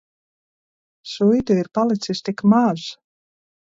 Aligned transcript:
Suitu 1.11 1.57
ir 1.65 1.69
palicis 1.79 2.23
tik 2.31 2.45
maz. 2.55 2.87